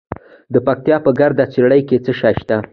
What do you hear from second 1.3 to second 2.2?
څیړۍ کې څه